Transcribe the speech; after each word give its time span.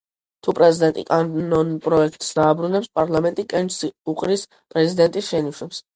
თუ 0.45 0.53
პრეზიდენტი 0.59 1.03
კანონპროექტს 1.09 2.31
დააბრუნებს, 2.39 2.89
პარლამენტი 3.01 3.47
კენჭს 3.53 3.79
უყრის 4.15 4.47
პრეზიდენტის 4.57 5.31
შენიშვნებს. 5.35 5.89